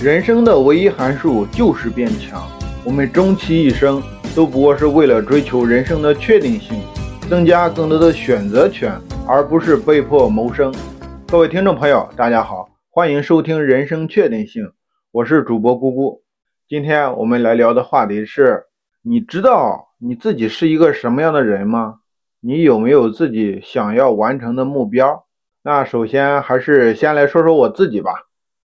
[0.00, 2.40] 人生的唯一函数就是变强。
[2.84, 4.00] 我们终其一生
[4.32, 6.80] 都不过是为了追求人生的确定性，
[7.28, 8.92] 增加更多的选择权，
[9.26, 10.72] 而不是被迫谋生。
[11.26, 14.62] 各位听众朋友，大家好，欢迎收听《人生确定性》，
[15.10, 16.22] 我是主播姑姑。
[16.68, 18.66] 今天我们来聊的话题是：
[19.02, 21.96] 你知道你自己是一个什么样的人吗？
[22.40, 25.24] 你有没有自己想要完成的目标？
[25.64, 28.12] 那首先还是先来说说我自己吧。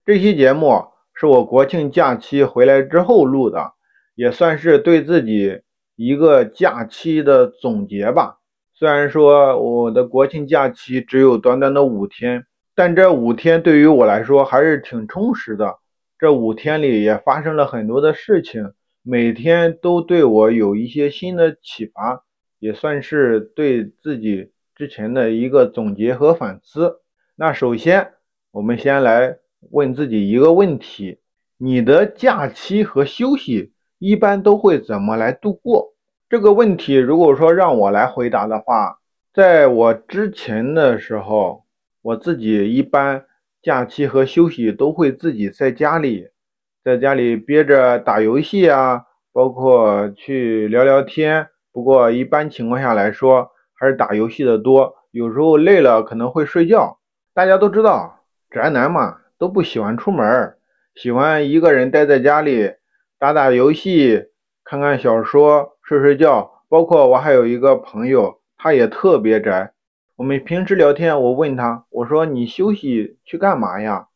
[0.06, 0.93] 这期节目。
[1.24, 3.72] 是我国庆假期回来之后录的，
[4.14, 5.62] 也算是对自己
[5.96, 8.40] 一个假期的总结吧。
[8.74, 15.78] 虽然说我的国庆假期只有短短的五天，但这五天对于我来说还是挺充实的。
[16.20, 22.26] 这五天里也发生了很多的事情，每天都对我有一些新的启发，
[22.60, 27.00] 也算是对自己之前的一个总结和反思。
[27.38, 28.12] 那首先，
[28.52, 29.38] 我们先来。
[29.72, 31.20] 问自己一个问题：
[31.58, 35.94] 你的假期和休息一般都会怎么来度过？
[36.30, 39.00] 这个问题，如果说让我来回答的话，
[39.34, 41.66] 在我之前的时候，
[42.02, 43.26] 我自己一般
[43.62, 46.28] 假期和休息都会自己在家里，
[46.84, 51.48] 在家里憋着打游戏啊，包括去聊聊天。
[51.72, 54.96] 不过一般情况下来说，还是打游戏的多。
[55.12, 57.00] 有时候累了可能会睡觉。
[57.34, 58.20] 大家都知道，
[58.50, 59.18] 宅男嘛。
[59.44, 60.56] 都不喜欢出门，
[60.96, 62.76] 喜欢一个人待在家里
[63.20, 64.28] 打打游戏、
[64.64, 66.64] 看看小说、睡睡觉。
[66.70, 69.74] 包括我还有一个朋友，他也特别宅。
[70.16, 74.08] 我们平时聊天，我问他，我说你休息去干嘛呀？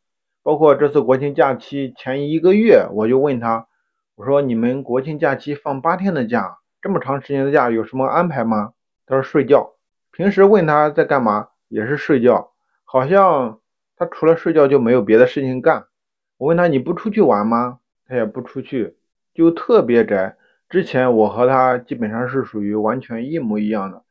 [0.42, 3.66] 包括这次国庆假期前一个月，我就问他，
[4.14, 8.72] 我说你们国庆假期放八天的假，这么长时间的假有什么安排吗？
[9.06, 9.74] 他说睡觉。
[10.10, 12.52] 平时问他在干嘛，也是睡觉，
[12.86, 13.60] 好像。
[13.98, 15.86] 他除了睡觉就没有别的事情干。
[16.36, 17.80] 我问他你不出去玩吗？
[18.06, 18.96] 他也不出去，
[19.34, 20.36] 就特别宅。
[20.68, 24.02] 之前我和他基本上是属于完全一模一样的，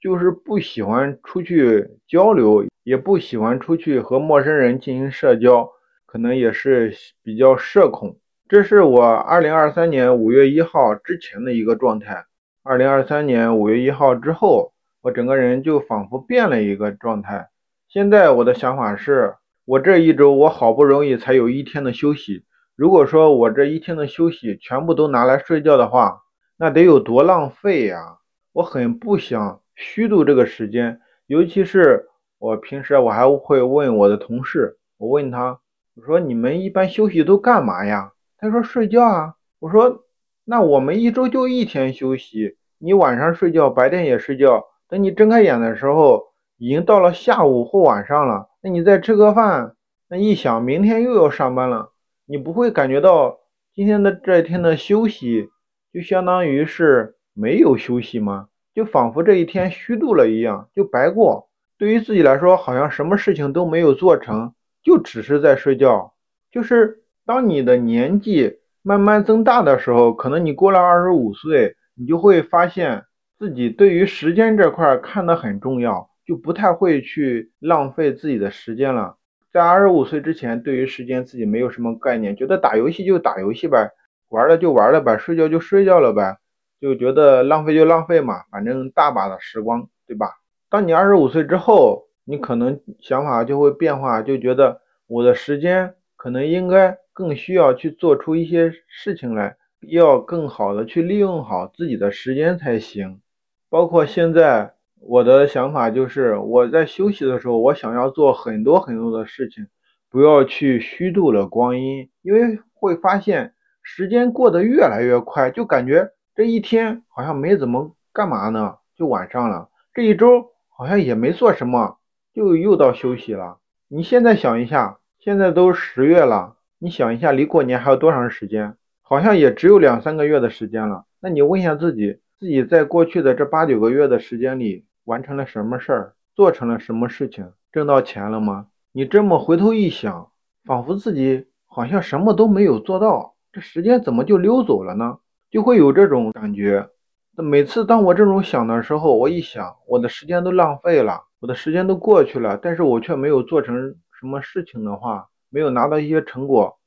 [0.00, 5.68] 就是不喜欢出去交流，也不喜欢出去和陌生人进行社交，
[6.06, 8.16] 可能也是比较社恐。
[8.48, 12.24] 这是我二零二三年五月一号之前的一个状态。
[12.62, 14.72] 二零二三年五月一号之后，
[15.02, 17.48] 我整个人就仿佛变了一个状态。
[17.94, 22.44] 现在我的想法是，我这一周我好不容易才有一天的休息。
[22.74, 26.22] 如果说我这一天的休息全部都拿来睡觉的话，
[26.56, 28.18] 那得有多浪费呀！
[28.52, 32.08] 我很不想虚度这个时间，尤其是
[32.40, 35.60] 我平时我还会问我的同事，我问他，
[35.94, 38.10] 我说你们一般休息都干嘛呀？
[38.38, 39.34] 他说睡觉啊。
[39.60, 40.02] 我说
[40.44, 46.33] 那我们一周就一天休息，你晚上睡觉，白天也睡觉，等你睁开眼的时候。
[46.56, 49.74] 已经到了下午或晚上了，那你再吃个饭，
[50.08, 51.90] 那一想明天又要上班了，
[52.26, 53.38] 你不会感觉到
[53.74, 55.48] 今天的这一天的休息
[55.92, 58.48] 就相当于是没有休息吗？
[58.74, 61.48] 就仿佛这一天虚度了一样，就白过。
[61.76, 66.14] 对于自己来说，好像什么事情都没有做成，就只是在睡觉。
[66.50, 73.04] 就是当你的年纪慢慢增大的时候，可能你过了二十五岁，你就会发现
[73.38, 76.10] 自己对于时间这块看得很重要。
[76.26, 79.16] 就不太会去浪费自己的时间了。
[79.52, 83.92] 在二十五岁之前，对于时间自己没有什么概念，觉得打游戏就打游戏呗，
[84.28, 86.38] 玩了就玩了呗，睡觉就睡觉了呗，
[86.80, 90.26] 就觉得浪费就浪费嘛，反正大把的时光，对吧？
[90.68, 103.20] 当你二十五岁之后，你可能想法就会变化，就觉得我的时间可能应该更需要去做出一些事情来，要更好的去利用好自己的时间才行。
[103.68, 104.74] 包括现在。
[105.06, 109.66] 我的想法就是，我在休息的时候，我想要做很多很多的事情，
[110.10, 121.98] 不要去虚度了光阴，因为会发现时间过得越来越快，就感觉这一天好像没怎么干嘛呢，就晚上了；这一周好像也没做什么，
[122.32, 123.58] 就又到休息了。
[123.88, 128.74] 你现在想一下，现在都十月了，你想一下，离过年还有多长时间？
[129.02, 131.04] 好像也只有两三个月的时间了。
[131.20, 134.86] 那你问一下自己，自己在过去的这八九个月的时间里。
[135.04, 138.66] 完成了什么事儿，做成了什么事情，挣到钱了吗？
[138.92, 140.30] 你这么回头一想，
[140.64, 145.18] 仿佛自己好像什么都没有做到，这时间怎么就溜走了呢？
[145.50, 146.88] 就会有这种感觉。
[147.36, 156.78] 每次当我这种想的时候，我一想，我的时间都浪费了，我的时间都过去了，但是我却没有做成什么事情的话，没有拿到一些成果，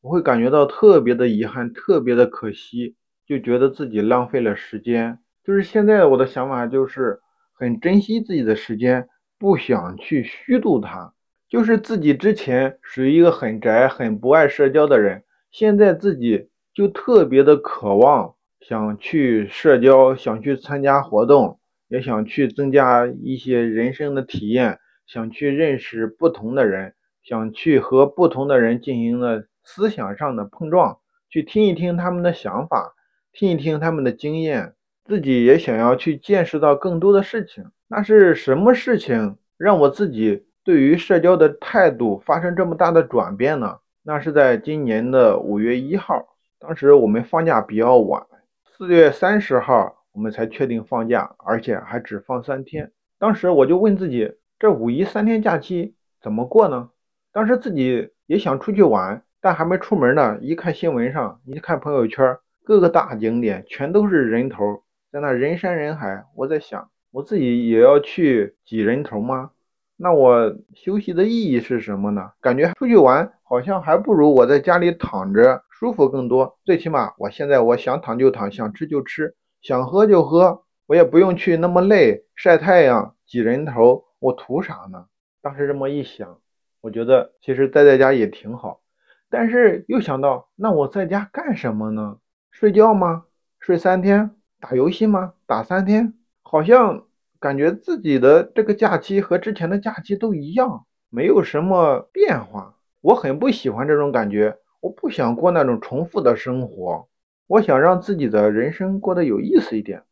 [0.00, 2.96] 我会感觉到特别的遗憾，特别的可惜，
[3.26, 5.18] 就觉得自己浪费了时间。
[5.44, 7.20] 就是现在我的想法就是。
[7.62, 11.14] 很珍惜自己的时间，不想去虚度它。
[11.48, 15.22] 就是自己之前属于一个很宅、很不爱社交的人，
[15.52, 30.98] 现在自己就特别的渴望想去社交，想去参加活动，也想去增加一些人生的体验，想去认识不同的人，想去和不同的人进行了思想上的碰撞，
[31.30, 32.92] 去听一听他们的想法，
[33.32, 34.74] 听一听他们的经验，
[35.04, 37.64] 自己也想要去见识到更多的事情。
[37.88, 40.46] 那是什么事情让我自己？
[40.64, 43.78] 对于社交的态度发生这么大的转变呢？
[44.04, 48.24] 那是在今年的五月一号，当时我们放假比较晚，
[48.64, 52.92] 四月三十号我们才确定放假，而且还只放三天。
[53.18, 56.90] 当时我就问自己，这五一三天假期怎么过呢？
[57.32, 60.38] 当时自己也想出去玩，但还没出门呢。
[60.40, 66.24] 一看新闻上，一看朋友圈，各个大景点全都是人头，在那人山人海。
[66.34, 69.50] 我在想，我自己也要去挤人头吗？
[69.94, 72.32] 那我休息的意义是什么呢？
[72.40, 76.58] 感觉出去玩好像还不如我在家里躺着舒服更多。
[76.64, 85.04] 最起码我现在我想躺就躺，想吃就吃，想喝就喝，我也不用去那么累晒太阳挤人头，我图啥呢？
[85.42, 86.38] 当时这么一想，
[86.80, 88.80] 我觉得其实待在家也挺好。
[89.28, 92.16] 但是又想到，那我在家干什么呢？
[92.50, 93.26] 睡觉吗？
[93.60, 94.30] 睡三天？
[94.62, 95.34] 打游戏吗？
[95.44, 96.14] 打三天？
[96.42, 97.04] 好像。
[97.42, 102.76] 感觉自己的这个假期和之前的假期都一样，没有什么变化。
[103.00, 107.08] 我很不喜欢这种感觉，我不想过那种重复的生活，
[107.48, 110.04] 我想让自己的人生过得有意思一点。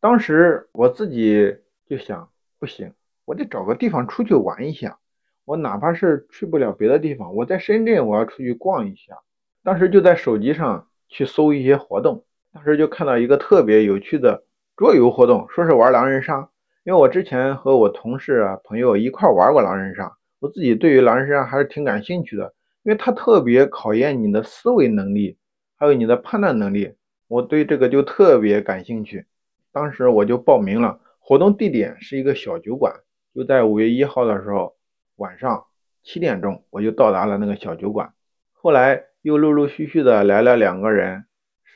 [0.00, 2.94] 当时我自己就想，不行，
[3.26, 4.98] 我得找个地方出去玩一下。
[5.44, 9.18] 我哪怕是去不了别的地方，我在深圳我要出去逛一下。
[9.62, 14.44] 当时就在手机上去搜一些活动，当时就看到一个特别有趣的
[14.76, 16.48] 桌游活动，说是玩狼人杀。
[16.84, 25.36] 因为我之前和我同事啊朋友一块玩过狼人杀，我自己对于狼人杀还是挺感兴趣的，因为它特别考验你的思维能力，
[25.76, 26.94] 还有你的判断能力，
[27.26, 29.26] 我对这个就特别感兴趣。
[29.70, 32.94] 当时我就报名了，活动地点是一个小酒馆，
[33.34, 34.74] 就在五月一号的时候
[35.16, 35.62] 晚上
[36.02, 38.10] 七点钟，我就到达了那个小酒馆。
[38.52, 41.26] 后来又陆陆续续的来了两个人，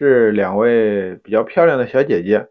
[0.05, 2.49] 是两位比较漂亮的小姐姐，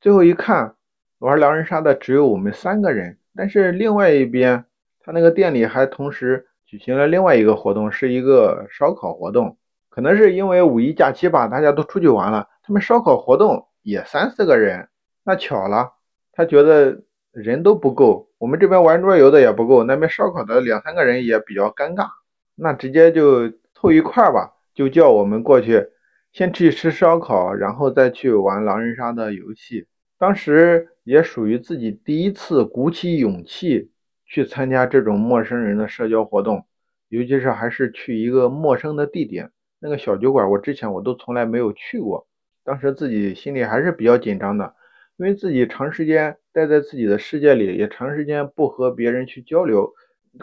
[0.00, 0.74] 最后一看。
[1.20, 4.64] 玩狼人杀的只有我们三个人，但是另外一边，
[5.00, 9.56] 他那个店里还同时举行了另外一个活动，是一个烧烤活动。
[9.88, 14.88] 可能是因为五一假期吧，大家都出去玩了，他们烧烤活动也三四个人。
[15.24, 15.92] 那巧了，
[16.32, 17.00] 他觉得
[17.32, 22.06] 人都不够，我们这边玩桌游的也不够，那边烧烤的两三个人也比较尴尬，
[22.54, 25.84] 那直接就凑一块儿吧，就叫我们过去，
[26.32, 29.86] 先去吃烧烤，然后再去玩狼人杀的游戏。
[30.18, 33.90] 当时也属于自己第一次鼓起勇气
[34.26, 36.66] 去参加这种陌生人的社交活动，
[37.08, 42.26] 尤其是还是去一个陌生的地点，那个小酒馆，我之前我都从来没有去过。
[42.64, 44.74] 当时自己心里还是比较紧张的，
[45.16, 49.94] 因为自己长时间待在自己的世界里，也长时间不和别人去交流。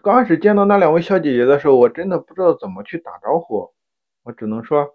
[0.01, 3.71] 刚开始见到那两位小姐姐的时候，我真的不知道怎么去打招呼，
[4.23, 4.94] 我只能说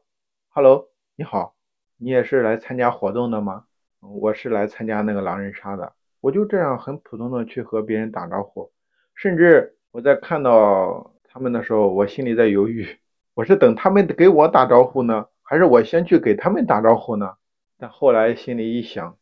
[0.53, 1.55] ：“Hello，你好，
[1.97, 3.67] 你也是来参加活动的吗？”
[4.01, 8.73] 我是来参加那个狼人杀的，我就这样很普通的去和别人打招呼，
[9.15, 12.99] 甚至我在看到他们的时候，我心里在犹豫，
[13.35, 17.37] 我是等他们给我打招呼呢，还是我先去给他们打招呼呢？
[17.79, 19.17] 但后来心里一想，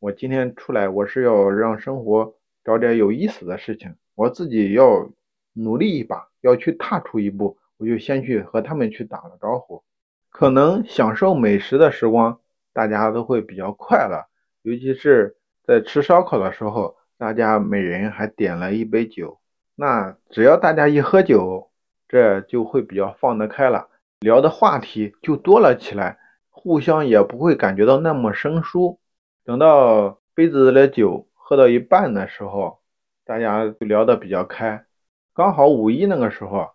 [0.00, 5.08] 我今天出来，我是要让生活找点有意思的事情，我自己要
[5.52, 9.84] 努力一把，要去踏出一步，我就先去和他们去打了招呼，
[10.34, 12.40] 可能享受美食的时光。
[12.72, 14.26] 大家都会比较快乐，
[14.62, 19.38] 尤其是在吃烧烤的时候，大家每人还点了一杯酒。
[19.76, 21.70] 那只要大家一喝酒，
[22.08, 23.88] 这就会比较放得开了，
[24.18, 26.18] 聊的话题就多了起来，
[26.50, 28.98] 互相也不会感觉到那么生疏。
[29.44, 32.80] 等到杯子的酒喝到一半的时候，
[33.24, 34.84] 大家就聊得比较开。
[35.32, 36.70] 刚好五一那个时候，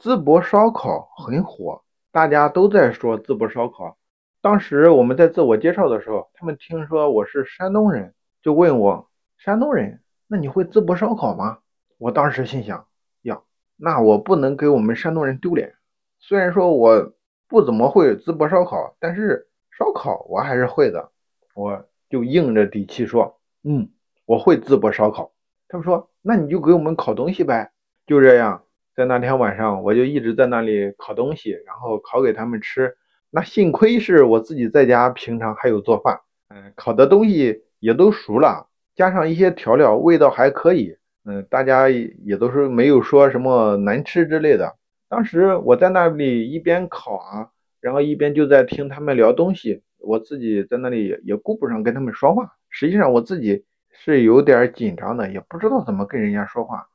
[0.00, 3.96] 淄博烧烤很火，大家都在说淄博烧烤。
[4.42, 11.60] 当时我们在自我介绍的时候，他们听说我是山东人，就问我：“山东人，那你会淄博烧烤吗？”
[11.96, 12.86] 我当时心想
[13.22, 13.40] ：“呀，
[13.76, 15.74] 那我不能给我们山东人丢脸。
[16.18, 17.14] 虽然说我
[17.48, 21.10] 不怎么会淄博烧烤，但是烧烤我还是会的。”
[21.56, 23.88] 我就硬着底气说：“嗯，
[24.26, 25.32] 我会淄博烧烤。”
[25.66, 27.72] 他们说：“那你就给我们烤东西呗。”
[28.06, 32.94] 就这样，在那天晚上，我就一直在那里烤东西，然后烤给他们吃。
[33.30, 36.20] 那幸亏是我自己在家，平常还有做饭，
[36.50, 40.96] 嗯，烤的东西也都熟了，加上一些调料，味道还可以。
[41.24, 44.74] 嗯，大家也都是没有说什么难吃之类的。
[45.08, 47.48] 当时我在那里一边烤啊，
[47.80, 52.52] 然后一边就在听他们聊东西，我自己在那里也顾不上跟他们说话。
[52.68, 56.88] 实际上我自己是有点紧张的，也不知道怎么跟人家说话，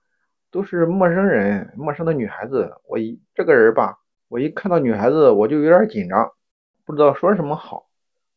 [0.58, 2.74] 都是陌生人，陌生的女孩子。
[2.88, 6.32] 我一这个人吧，我一看到女孩子我就有点紧张，
[6.84, 7.86] 不知道说什么好，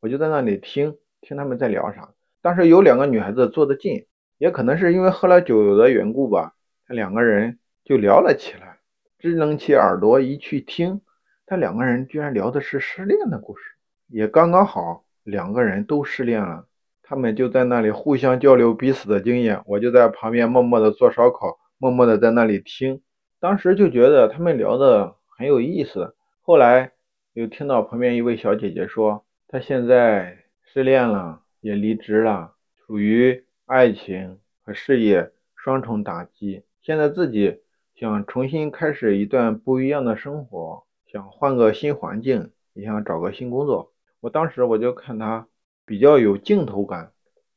[0.01, 2.11] 我就在那里听听他们在聊啥。
[2.43, 4.05] 当时有两个女孩子坐得近，
[4.37, 6.53] 也可能是因为喝了酒的缘故吧，
[6.89, 8.77] 两个人就聊了起来。
[9.19, 11.01] 支棱起耳朵一去听，
[11.47, 13.63] 他两个人居然聊的是失恋的故事，
[14.09, 16.67] 也刚刚好两个人都失恋了。
[17.03, 23.01] 他们就在那里互相交流彼此的经验，我就在旁边默默的做烧烤，默默的在那里听。
[23.41, 26.15] 当时就觉得他们聊的很有意思。
[26.43, 26.93] 后来
[27.33, 37.63] 又听到旁边一位小姐姐说，她现在失恋了，也离职了，处于爱情和事业双重打击，现在自己
[37.97, 43.93] 想重新开始一段不一样的生活，想换个新环境，也想找个新工作。
[44.21, 45.49] 我当时我就看她。
[45.87, 47.11] 比较有镜头感，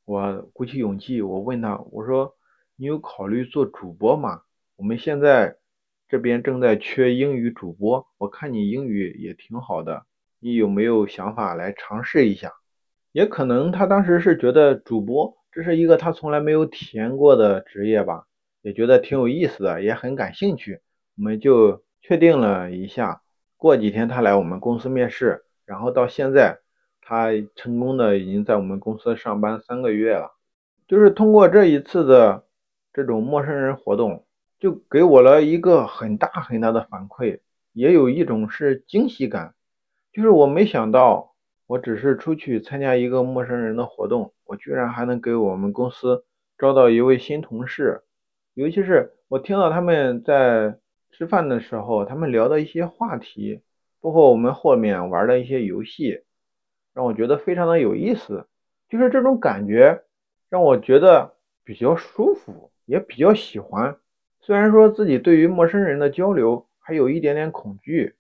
[0.06, 2.34] 我鼓起勇气，我问她，我说
[2.84, 4.42] 你有考虑做主播吗？
[4.76, 5.56] 我们现在
[6.10, 10.04] 这边正在缺英语主播，我看你英语也挺好的，
[10.42, 12.52] 你有没有想法来尝试一下？
[13.14, 18.26] 也可能他当时是觉得主播这是一个他从来没有体验过的职业吧，
[18.62, 20.82] 也觉得挺有意思的，也很感兴趣，
[21.16, 23.22] 我们就确定了一下，
[23.56, 26.60] 过几天他来我们公司面试，然后到现在。
[27.06, 30.32] 他成功的已经在我们公司上班三个月了，
[30.88, 32.46] 就是通过这一次的
[32.94, 34.26] 这种陌生人活动，
[34.60, 37.40] 就给我了一个很大很大的反馈，
[37.74, 39.56] 也有一种是惊喜感，
[40.12, 41.34] 就是我没想到，
[41.68, 46.24] 我只是出去参加一个陌生人的活动，我居然还能给我们公司
[46.58, 48.04] 招到一位新同事，
[48.54, 50.78] 尤其是我听到他们在
[51.12, 53.62] 吃饭的时候，他们聊的一些话题，
[54.00, 56.24] 包括我们后面玩的一些游戏。
[56.96, 58.48] 让我觉得非常的有意思，
[58.88, 60.04] 就是这种感觉
[60.48, 61.34] 让我觉得
[61.64, 63.98] 比较舒服，也比较喜欢。
[64.42, 68.16] 虽然说自己对于陌生人的交流还有一点点恐惧，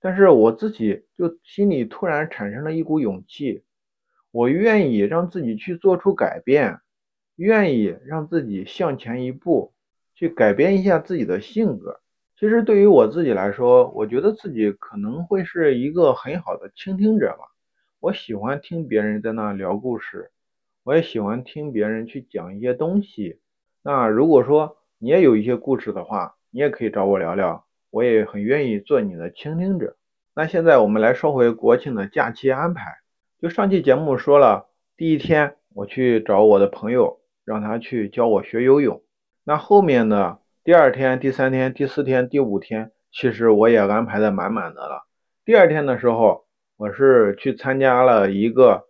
[0.00, 3.62] 但是我自己就心里突然产生了一股勇气，
[4.30, 6.80] 我愿意让自己去做出改变，
[7.36, 9.74] 愿意让自己向前一步，
[10.14, 12.00] 去改变一下自己的性格。
[12.38, 17.44] 其实对于我自己来说，我觉得自己可能会是一个很好的倾听者吧。
[17.98, 20.30] 我喜欢听别人在那聊故事，
[20.84, 23.40] 我也喜欢听别人去讲一些东西。
[23.86, 29.96] 那如果说你也有一些故事的话，你也可以找我聊聊，我也很愿意做你的倾听者。
[30.34, 32.96] 那现在我们来说回国庆的假期安排。
[33.40, 34.66] 就上期节目说了，
[34.96, 39.00] 第一天我去找我的朋友，让他去教我学游泳。
[39.44, 45.06] 那后面呢，第二天、第三天、第四天、第五天，其实我也安排的满满的了。
[45.44, 46.44] 第二天的时候。
[46.78, 48.84] 我是去参加了一个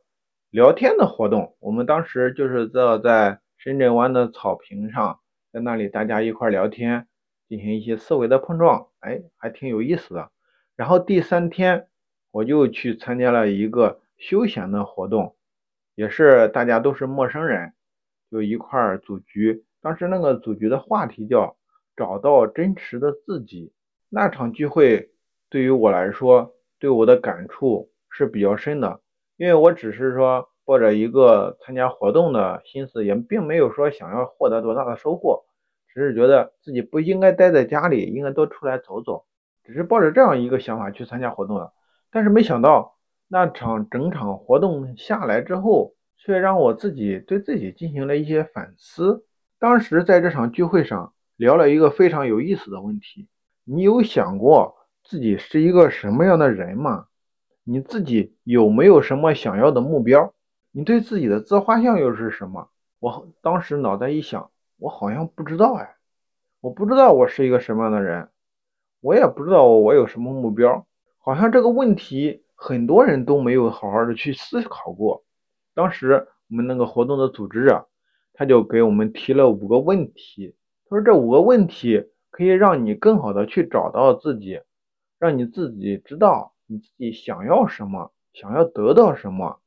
[0.51, 5.19] 聊天的活动，我们当时就是坐在深圳湾的草坪上，
[5.53, 7.09] 在那里大家一块聊天，
[7.49, 10.31] 进行一些思维的碰撞，哎，还挺有意思的。
[10.77, 11.89] 然后第三天
[12.31, 15.35] 我就去参加了一个休闲的活动，
[15.97, 17.73] 也是大家都是陌生人，
[18.31, 19.65] 就一块组局。
[19.83, 21.57] 当时那个组局的话题叫
[21.97, 23.73] 找到真实的自己。
[24.09, 25.11] 那场聚会
[25.51, 26.55] 对于我来说。
[26.79, 29.01] 对我的感触是比较深的，
[29.39, 35.45] 因为我只是说抱着一个参加活动的心思，也并没有说想要获得多大的收获，
[35.89, 39.25] 只是觉得自己不应该待在家里，应该多出来走走，
[39.65, 41.73] 只是抱着这样一个想法去参加活动的。
[42.11, 42.97] 但是没想到
[43.29, 49.25] 那场整场活动下来之后，却让我自己对自己进行了一些反思。
[49.59, 53.29] 当时在这场聚会上聊了一个非常有意思的问题，
[53.65, 54.75] 你有想过？
[55.09, 57.07] 自己是一个什么样的人吗？
[57.63, 60.35] 你自己有没有什么想要的目标？
[60.77, 62.69] 你对自己的自画像又是什么？
[62.99, 65.97] 我当时脑袋一想，我好像不知道哎，
[66.61, 68.29] 我不知道我是一个什么样的人，
[69.01, 75.25] 我也不知道我有什么目标，好像这个问题很多人都没有好好的去思考过。
[75.73, 77.89] 当时我们那个活动的组织者，
[78.35, 80.55] 他就给我们提了五个问题，
[80.91, 84.61] 他说这五个问题可以让你更好的去找到自己。
[85.19, 89.59] 让你自己知道你自己想要什么，想要得到什么，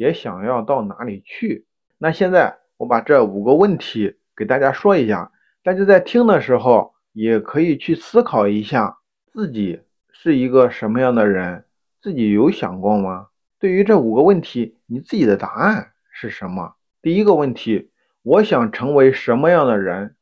[0.00, 1.66] 也想要到哪里去。
[1.98, 5.30] 那现在我把这五个问题给大家说一下，
[5.62, 8.96] 大家在听的时候也可以去思考一下
[9.30, 11.66] 自己是一个什么样的人，
[12.00, 13.26] 自己有想过吗？
[13.58, 16.76] 对于这五个问题，你自己的答案是什么？
[17.02, 17.90] 第一个问题，
[18.22, 20.16] 我想成为什么样的人？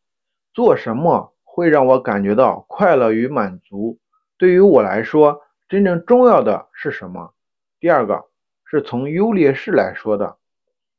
[0.53, 4.01] 做什么会让我感觉到快乐与满足？
[4.37, 7.33] 对于我来说，真正重要的是什么？
[7.79, 8.25] 第二个
[8.71, 10.37] 是从优劣势来说的，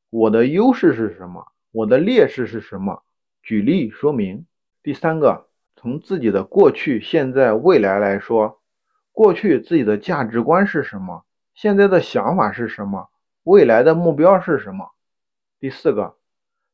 [0.09, 1.45] 我的优势是什么？
[1.71, 3.03] 我的劣势是什么？
[3.43, 4.47] 举例说明。
[4.81, 5.45] 第三个，
[5.75, 8.59] 从自己的过去、现在、未来来说，
[9.11, 11.25] 过去自己的价值观是什么？
[11.53, 13.09] 现在的想法是什么？
[13.43, 14.89] 未来的目标是什么？
[15.59, 16.15] 第四个，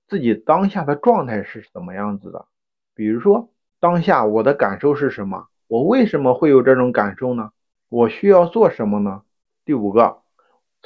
[0.08, 2.46] 自己当下的状态是怎么样子的？
[2.94, 3.50] 比如说，
[3.82, 5.48] 当下我的感受是什么？
[5.68, 7.52] 我为什么会有这种感受呢？
[7.90, 9.24] 我需要做什么呢？
[9.66, 10.22] 第五个，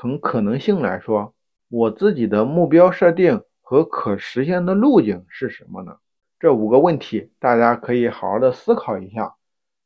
[0.02, 1.36] 从可能性来说，
[1.68, 5.98] 我自己的目标设定和可实现的路径是什么呢？
[6.40, 9.36] 这五个问题，大家可以好好的思考一下。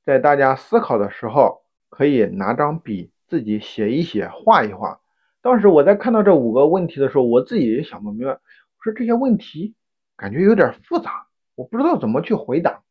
[0.06, 5.02] 在大家思考的时候，可以拿张笔自己写一写，画一画。
[5.42, 8.40] 当时我在看到这五个问题的时候，我自己也想不明白，我
[8.84, 9.74] 说这些问题
[10.16, 12.84] 感觉有点复杂，我不知道怎么去回答。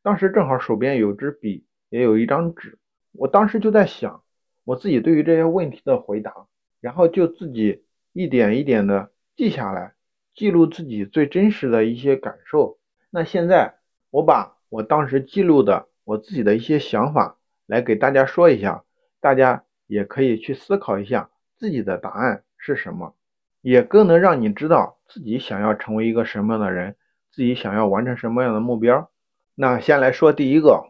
[0.00, 2.78] 当时正好手边有支笔，也有一张纸，
[3.12, 4.22] 我当时就在想
[4.64, 6.32] 我自己对于这些问题的回答，
[6.80, 9.94] 然后就自己一点一点的记下来，
[10.34, 12.78] 记录自己最真实的一些感受。
[13.10, 13.74] 那现在
[14.10, 18.84] 我把我当时记录的我自己的一些想法来给大家说一下，
[19.20, 23.14] 大家也可以去思考一下自己的答案是什么，
[23.60, 26.96] 也更能让你知道自己想要成为一个什么样的人，
[27.32, 29.10] 自己想要完成什么样的目标。
[29.54, 30.84] 那先来说第一个，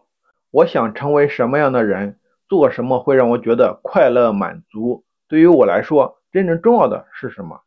[0.50, 2.18] 我想成为什么样的人，
[2.48, 5.04] 做什么会让我觉得快乐满足？
[5.30, 7.60] 对于我来说，真正重要的是什么？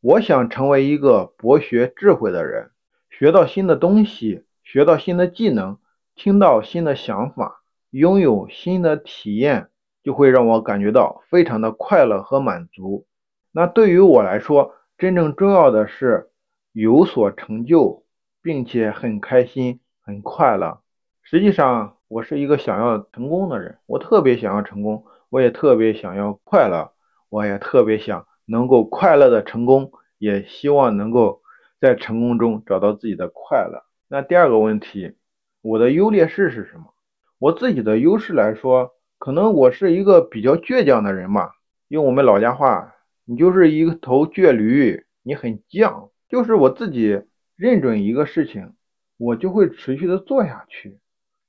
[0.00, 2.70] 我想成为一个博学智慧的人。
[3.10, 5.76] 学到新的东西，学到新的技能，
[6.14, 7.60] 听到新的想法，
[7.90, 9.68] 拥有新的体验，
[10.02, 13.06] 就会让我感觉到非常的快乐和满足。
[13.52, 16.30] 那对于我来说，真正重要的是
[16.72, 18.02] 有所成就，
[18.40, 20.80] 并且很开心、很快乐。
[21.22, 26.92] 实际上，我是一个想要成功的人，我特别想要成功，我也特别想要快乐，
[27.30, 31.40] 我也特别想能够快乐的成功，也希望能够。
[31.80, 33.82] 在成功中找到自己的快乐。
[34.06, 35.14] 那第二个问题，
[35.62, 36.92] 我的优劣势是什么？
[37.38, 41.52] 我自己的优势来说，可能我是一个比较倔强的人嘛。
[41.88, 46.10] 用我们老家话，你就是一个头倔驴，你很犟。
[46.28, 47.22] 就是我自己
[47.56, 48.74] 认准一个事情，
[49.16, 50.98] 我就会持续的做下去，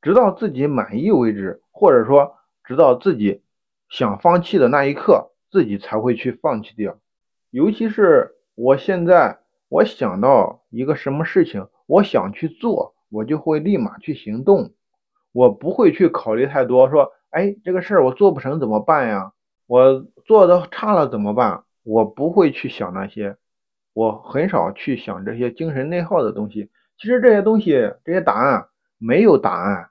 [0.01, 3.41] 直到自己满意为止，或者说直到自己
[3.89, 6.97] 想放弃的那一刻，自己才会去放弃掉。
[7.49, 9.39] 尤其是我现在。
[9.73, 14.73] 我想到一个什么事情，我想去做，我就会立马去行动，
[15.31, 19.31] 我不会去考虑太多，说，哎，这个事儿我做不成怎么办呀？
[19.67, 21.63] 我做的差了怎么办？
[21.83, 23.37] 我不会去想那些，
[23.93, 26.69] 我很少去想这些精神内耗的东西。
[26.97, 29.89] 其实这些东西，这些答案没有答案。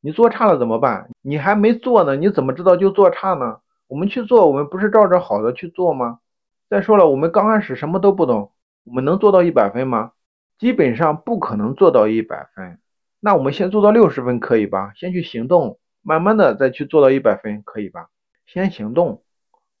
[0.00, 1.10] 你做差了怎么办？
[1.20, 3.58] 你还没做呢，你怎么知道就做差呢？
[3.88, 6.20] 我们去做，我们不是照着好的去做吗？
[6.68, 8.52] 再说了，我们刚开始什么都不懂。
[8.84, 10.12] 我们能做到一百分吗？
[10.58, 12.78] 基本上不可能做到一百分。
[13.20, 14.92] 那我们先做到六十分可以吧？
[14.94, 18.08] 先去行动，慢慢的再去做到一百分可以吧？
[18.46, 19.22] 先行动，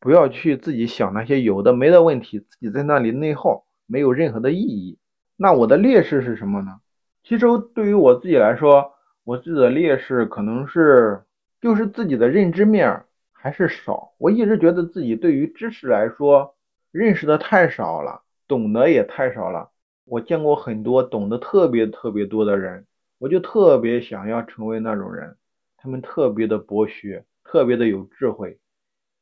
[0.00, 4.98] 不要去自己想那些有的没的问题，自己在那里内耗，没有任何的意义。
[5.36, 6.80] 那我的劣势是什么呢？
[7.22, 8.92] 其实对于我自己来说，
[9.24, 11.22] 我自己的劣势可能是
[11.60, 13.04] 就是自己的认知面
[13.40, 14.12] 还是少。
[14.18, 16.56] 我一直觉得自己对于知识来说
[16.90, 18.22] 认识的太少了。
[18.48, 19.70] 懂得也太少了。
[20.06, 22.86] 我见过很多懂得特别特别多的人，
[23.18, 25.36] 我就特别想要成为那种人。
[25.76, 28.58] 他们特别的博学，特别的有智慧，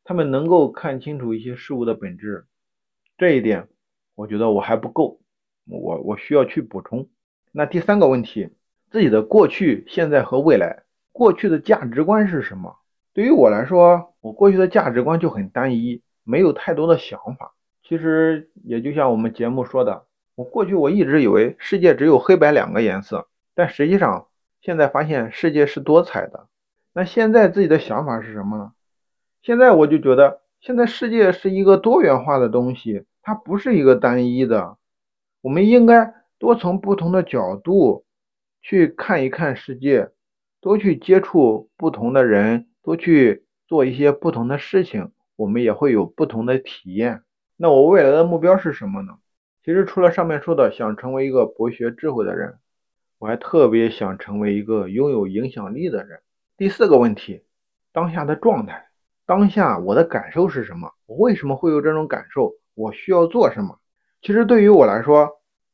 [0.05, 2.47] 他们能够看清楚一些事物的本质。
[3.19, 3.67] 这一点，
[4.15, 5.21] 我觉得我还不够，
[5.67, 7.09] 我我需要去补充。
[7.51, 8.51] 那第三个问题，
[8.93, 12.77] 自己的过去、现在和未来，过去的价值观是什么？
[13.17, 17.55] 对于我来说，我过去的价值观就很单一，没有太多的想法。
[17.83, 24.27] 其实也就像我们节目说的，我过去我一直以为世界只有黑白两个颜色，但实际上
[24.61, 26.49] 现在发现世界是多彩的。
[26.93, 28.73] 那现在自己的想法是什么呢？
[29.41, 34.77] 现在我就觉得，现在世界是一个多元化的东西，它不是一个单一的。
[35.41, 38.05] 我们应该多从不同的角度
[38.61, 40.11] 去看一看世界，
[40.61, 47.25] 多去接触不同的人，多去做一些不同的事情，我们也会有不同的体验。
[47.57, 49.19] 那我未来的目标是什么呢？
[49.65, 52.61] 其实除了上面说的想成为一个博学智慧的人，
[53.19, 56.21] 我还特别想成为一个拥有影响力的人。
[56.57, 57.43] 第四个问题，
[57.93, 58.87] 当下的状态，
[59.27, 60.93] 当下我的感受是什么？
[61.07, 62.55] 我为什么会有这种感受？
[62.77, 63.81] 我需要做什么？
[64.23, 65.29] 其实对于我来说，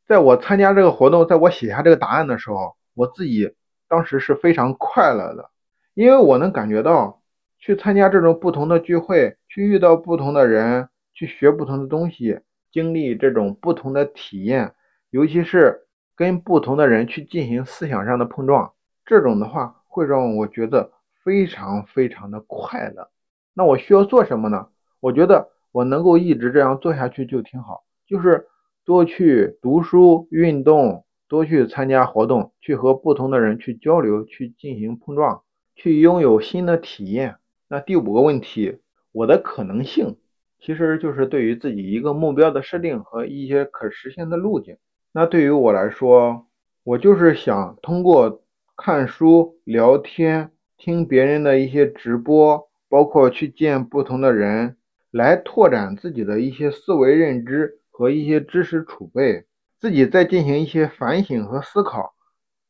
[0.06, 3.54] 在我参加这个活动，在我写下这个答案的时候，我自己
[3.86, 5.50] 当时是非常快乐的，
[5.94, 7.22] 因为我能感觉到
[7.58, 14.72] 去参加这种不同的聚会，去遇到不同的人，去学不同的东西，经历这种不同的体验，
[15.10, 15.82] 尤其是
[16.16, 18.72] 跟不同的人去进行思想上的碰撞，
[19.04, 20.90] 这种的话会让我觉得
[21.22, 23.10] 非常非常的快乐。
[23.54, 24.68] 那我需要做什么呢？
[25.00, 28.46] 我觉得我能够一直这样做下去就挺好，就是
[28.84, 35.42] 多去读书、运动，多去参加活动，去和不同的人去交流，去进行碰撞，
[35.74, 37.36] 去拥有新的体验。
[37.68, 38.78] 那第五个问题，
[39.12, 40.18] 我的可能性，
[40.60, 44.76] 其实就是对于自己一个目标的设定和一些可实现的路径。
[45.12, 46.46] 那对于我来说，
[46.84, 48.42] 我就是想通过
[48.76, 54.76] 看书、聊天、听别人的一些直播，包括去见不同的人。
[55.10, 59.44] 来拓展自己的一些思维认知和一些知识储备，
[59.78, 62.14] 自己再进行一些反省和思考，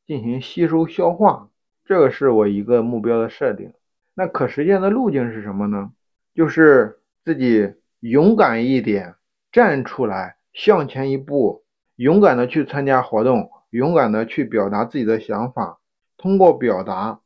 [0.09, 1.51] 进行吸收消化，
[1.93, 3.75] 这个是我一个目标的设定。
[4.15, 5.93] 那可实现的路径是什么呢？
[6.35, 9.15] 就是自己勇敢一点，
[9.53, 11.65] 站出来，向前一步，
[11.97, 15.81] 勇敢的去参加活动，勇敢的去表达自己的想法，
[16.17, 17.21] 通过表达，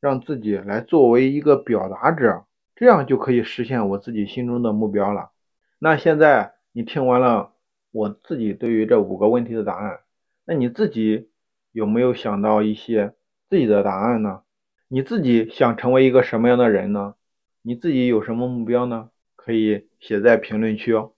[0.00, 2.44] 让自己来作为一个表达者。
[2.74, 5.30] 这样就可以实现我自己心中的目标了。
[5.78, 7.52] 那现在你听完了
[7.92, 10.00] 我自己对于这五个问题的答案，
[10.44, 11.30] 那你自己
[11.70, 13.14] 有没有想到一些
[13.50, 14.40] 自己的答案呢？
[14.88, 17.14] 你自己想成为一个什么样的人呢？
[17.62, 19.08] 你自己有什么目标呢？
[19.36, 21.10] 可以写在评论区哦。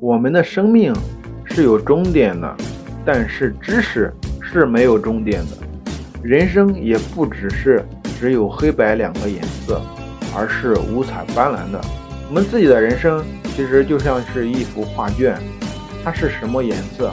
[0.00, 0.94] 我们的生命
[1.44, 2.56] 是有终点的，
[3.04, 5.58] 但是知识是没有终点的。
[6.22, 7.84] 人生也不只是
[8.18, 9.80] 只有黑白两个颜色。
[10.36, 11.80] 而是五彩斑斓的。
[12.28, 15.40] 我们自己的人生其实就像是一幅画卷，
[16.04, 17.10] 它是什么颜色，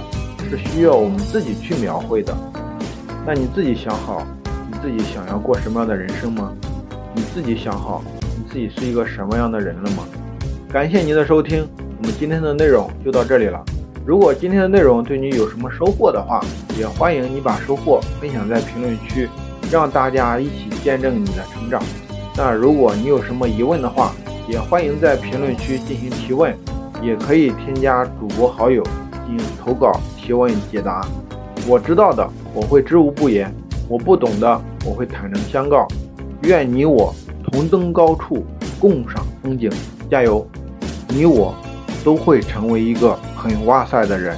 [0.50, 2.36] 是需要我们自己去描绘的。
[3.26, 4.28] 那你自己想好，
[4.86, 6.54] 自己想要过什么样的人生吗？
[7.15, 8.04] 你自己想好，
[8.38, 10.04] 你自己是一个什么样的人了吗？
[10.71, 11.67] 感谢您的收听，
[11.98, 13.60] 我们今天的内容就到这里了。
[14.06, 16.39] 如果今天的内容对你有什么收获的话，
[16.78, 19.28] 也欢迎你把收获分享在评论区，
[19.71, 21.82] 让大家一起见证你的成长。
[22.38, 24.13] 那如果你有什么疑问的话，
[24.48, 26.56] 也欢迎在评论区进行提问，
[27.02, 28.84] 也可以添加主播好友
[29.26, 31.04] 进行投稿提问解答。
[31.67, 33.52] 我知道的我会知无不言，
[33.89, 35.88] 我不懂的我会坦诚相告。
[36.43, 38.45] 愿你我同登高处，
[38.80, 39.69] 共赏风景，
[40.12, 40.48] 加油！
[41.08, 41.56] 你我
[42.04, 44.38] 都会成为一个很哇塞的人。